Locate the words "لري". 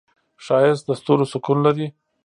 1.67-1.87